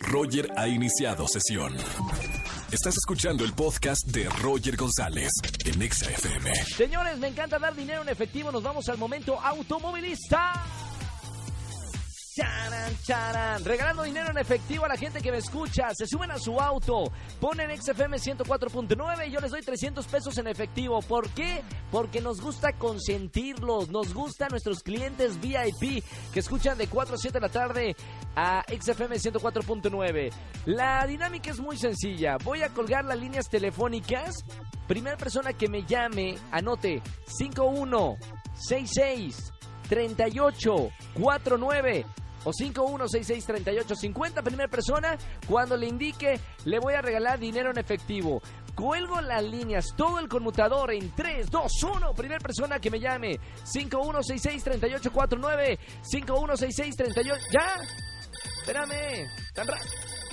Roger 0.00 0.48
ha 0.56 0.68
iniciado 0.68 1.26
sesión. 1.28 1.74
Estás 2.70 2.96
escuchando 2.96 3.44
el 3.44 3.52
podcast 3.52 4.06
de 4.06 4.28
Roger 4.42 4.76
González 4.76 5.30
en 5.64 5.82
Exa 5.82 6.10
FM. 6.10 6.50
Señores, 6.76 7.18
me 7.18 7.28
encanta 7.28 7.58
dar 7.58 7.74
dinero 7.74 8.02
en 8.02 8.08
efectivo. 8.08 8.50
Nos 8.50 8.62
vamos 8.62 8.88
al 8.88 8.98
momento 8.98 9.38
automovilista. 9.40 10.52
Charan, 12.34 12.96
charan. 13.02 13.62
Regalando 13.62 14.04
dinero 14.04 14.30
en 14.30 14.38
efectivo 14.38 14.86
a 14.86 14.88
la 14.88 14.96
gente 14.96 15.20
que 15.20 15.30
me 15.30 15.36
escucha. 15.36 15.90
Se 15.92 16.06
suben 16.06 16.30
a 16.30 16.38
su 16.38 16.58
auto, 16.58 17.12
ponen 17.38 17.76
XFM 17.76 18.16
104.9 18.16 19.28
y 19.28 19.32
yo 19.32 19.38
les 19.38 19.50
doy 19.50 19.60
300 19.60 20.06
pesos 20.06 20.38
en 20.38 20.46
efectivo. 20.46 21.02
¿Por 21.02 21.28
qué? 21.30 21.62
Porque 21.90 22.22
nos 22.22 22.40
gusta 22.40 22.72
consentirlos. 22.72 23.90
Nos 23.90 24.14
gustan 24.14 24.48
nuestros 24.50 24.82
clientes 24.82 25.38
VIP 25.42 26.02
que 26.32 26.40
escuchan 26.40 26.78
de 26.78 26.86
4 26.86 27.16
a 27.16 27.18
7 27.18 27.38
de 27.38 27.40
la 27.40 27.50
tarde 27.50 27.94
a 28.34 28.64
XFM 28.66 29.16
104.9. 29.16 30.32
La 30.64 31.06
dinámica 31.06 31.50
es 31.50 31.60
muy 31.60 31.76
sencilla. 31.76 32.38
Voy 32.42 32.62
a 32.62 32.70
colgar 32.70 33.04
las 33.04 33.18
líneas 33.18 33.50
telefónicas. 33.50 34.42
Primera 34.88 35.18
persona 35.18 35.52
que 35.52 35.68
me 35.68 35.84
llame, 35.84 36.38
anote 36.50 37.02
5166 37.26 39.52
3849 39.86 42.06
o 42.44 42.52
51663850, 42.52 44.42
primera 44.42 44.68
persona, 44.68 45.16
cuando 45.48 45.76
le 45.76 45.86
indique, 45.86 46.40
le 46.64 46.78
voy 46.78 46.94
a 46.94 47.02
regalar 47.02 47.38
dinero 47.38 47.70
en 47.70 47.78
efectivo. 47.78 48.40
Cuelgo 48.74 49.20
las 49.20 49.42
líneas, 49.44 49.86
todo 49.96 50.18
el 50.18 50.28
conmutador 50.28 50.92
en 50.92 51.10
3, 51.14 51.50
2, 51.50 51.82
1. 51.82 52.14
Primera 52.14 52.40
persona 52.40 52.78
que 52.80 52.90
me 52.90 53.00
llame. 53.00 53.38
51663849, 53.64 55.78
516638. 56.02 57.44
¡Ya! 57.52 57.66
Espérame. 58.60 59.26
Tan 59.54 59.66
ra- 59.66 59.78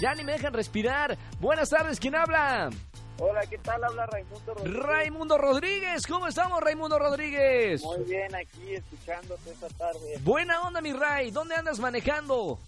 ya 0.00 0.14
ni 0.14 0.24
me 0.24 0.32
dejan 0.32 0.52
respirar. 0.52 1.16
Buenas 1.38 1.70
tardes, 1.70 2.00
¿quién 2.00 2.16
habla? 2.16 2.70
Hola, 3.18 3.46
¿qué 3.46 3.58
tal? 3.58 3.84
Habla 3.84 4.06
Raimundo 4.06 4.54
Rodríguez. 4.54 4.82
Raimundo 4.82 5.38
Rodríguez. 5.38 6.06
¿Cómo 6.06 6.26
estamos, 6.26 6.60
Raimundo 6.60 6.98
Rodríguez? 6.98 7.82
Muy 7.82 8.04
bien, 8.04 8.34
aquí 8.34 8.74
escuchándote 8.74 9.50
esta 9.50 9.68
tarde. 9.68 10.18
Buena 10.22 10.62
onda, 10.62 10.80
mi 10.80 10.92
Ray. 10.92 11.30
¿Dónde 11.30 11.54
andas 11.54 11.78
manejando? 11.78 12.58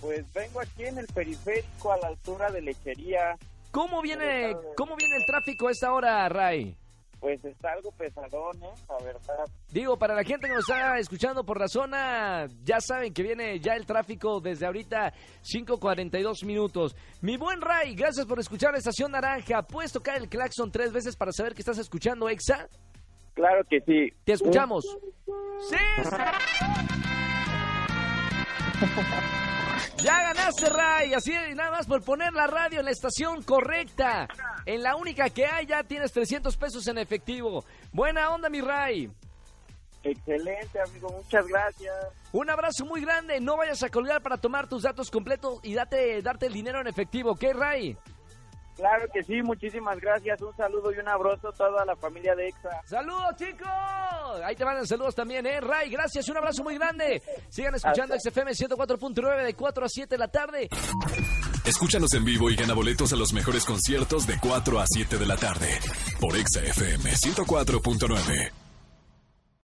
Pues 0.00 0.30
vengo 0.34 0.60
aquí 0.60 0.84
en 0.84 0.98
el 0.98 1.06
periférico 1.06 1.92
a 1.92 1.96
la 1.96 2.08
altura 2.08 2.50
de 2.50 2.60
Lechería. 2.60 3.36
¿Cómo 3.70 4.02
viene, 4.02 4.56
cómo 4.76 4.94
viene 4.96 5.16
el 5.16 5.26
tráfico 5.26 5.68
a 5.68 5.70
esta 5.72 5.92
hora, 5.92 6.28
Ray? 6.28 6.76
Pues 7.20 7.44
está 7.44 7.72
algo 7.72 7.90
pesadón, 7.92 8.62
¿eh? 8.62 8.72
La 8.88 9.04
verdad. 9.04 9.44
Digo, 9.70 9.98
para 9.98 10.14
la 10.14 10.22
gente 10.22 10.46
que 10.46 10.54
nos 10.54 10.68
está 10.68 10.98
escuchando 10.98 11.44
por 11.44 11.58
la 11.58 11.66
zona, 11.66 12.46
ya 12.62 12.80
saben 12.80 13.12
que 13.12 13.22
viene 13.22 13.58
ya 13.58 13.74
el 13.74 13.86
tráfico 13.86 14.40
desde 14.40 14.66
ahorita 14.66 15.12
5.42 15.42 16.44
minutos. 16.44 16.94
Mi 17.20 17.36
buen 17.36 17.60
Ray, 17.60 17.94
gracias 17.94 18.26
por 18.26 18.38
escuchar 18.38 18.72
la 18.72 18.78
Estación 18.78 19.12
Naranja. 19.12 19.62
¿Puedes 19.62 19.92
tocar 19.92 20.16
el 20.16 20.28
claxon 20.28 20.70
tres 20.70 20.92
veces 20.92 21.16
para 21.16 21.32
saber 21.32 21.54
que 21.54 21.62
estás 21.62 21.78
escuchando, 21.78 22.28
Exa? 22.28 22.68
Claro 23.34 23.64
que 23.68 23.80
sí. 23.80 24.12
Te 24.24 24.34
escuchamos. 24.34 24.84
¡Sí! 25.68 25.76
Ray. 30.70 31.14
Así 31.14 31.32
de 31.32 31.54
nada 31.54 31.70
más 31.70 31.86
por 31.86 32.02
poner 32.02 32.32
la 32.32 32.46
radio 32.46 32.80
en 32.80 32.86
la 32.86 32.90
estación 32.90 33.42
correcta. 33.42 34.28
En 34.64 34.82
la 34.82 34.96
única 34.96 35.28
que 35.30 35.46
hay, 35.46 35.66
ya 35.66 35.82
tienes 35.82 36.12
300 36.12 36.56
pesos 36.56 36.86
en 36.88 36.98
efectivo. 36.98 37.64
Buena 37.92 38.30
onda, 38.30 38.48
mi 38.48 38.60
Ray. 38.60 39.10
Excelente, 40.02 40.80
amigo. 40.80 41.10
Muchas 41.10 41.46
gracias. 41.46 41.94
Un 42.32 42.48
abrazo 42.50 42.84
muy 42.84 43.00
grande. 43.00 43.40
No 43.40 43.56
vayas 43.56 43.82
a 43.82 43.90
colgar 43.90 44.22
para 44.22 44.38
tomar 44.38 44.68
tus 44.68 44.82
datos 44.82 45.10
completos 45.10 45.60
y 45.62 45.74
date, 45.74 46.22
darte 46.22 46.46
el 46.46 46.52
dinero 46.52 46.80
en 46.80 46.86
efectivo. 46.86 47.34
¿Qué, 47.34 47.52
Ray? 47.52 47.96
Claro 48.78 49.08
que 49.12 49.24
sí, 49.24 49.42
muchísimas 49.42 49.98
gracias. 49.98 50.40
Un 50.40 50.56
saludo 50.56 50.92
y 50.92 50.98
un 50.98 51.08
abrazo 51.08 51.48
a 51.48 51.52
toda 51.52 51.84
la 51.84 51.96
familia 51.96 52.36
de 52.36 52.46
EXA. 52.46 52.80
¡Saludos, 52.86 53.34
chicos! 53.36 53.68
Ahí 54.44 54.54
te 54.54 54.64
mandan 54.64 54.86
saludos 54.86 55.16
también, 55.16 55.44
¿eh? 55.46 55.60
Ray, 55.60 55.90
gracias. 55.90 56.28
Un 56.28 56.36
abrazo 56.36 56.62
muy 56.62 56.76
grande. 56.76 57.20
Sigan 57.48 57.74
escuchando 57.74 58.14
XFM 58.16 58.52
104.9 58.52 59.44
de 59.44 59.54
4 59.54 59.84
a 59.84 59.88
7 59.88 60.14
de 60.14 60.18
la 60.18 60.28
tarde. 60.28 60.68
Escúchanos 61.64 62.14
en 62.14 62.24
vivo 62.24 62.50
y 62.50 62.54
gana 62.54 62.72
boletos 62.72 63.12
a 63.12 63.16
los 63.16 63.32
mejores 63.32 63.64
conciertos 63.64 64.28
de 64.28 64.38
4 64.40 64.78
a 64.78 64.84
7 64.86 65.18
de 65.18 65.26
la 65.26 65.36
tarde 65.36 65.68
por 66.20 66.36
Exa 66.36 66.60
FM 66.60 67.10
104.9. 67.10 68.52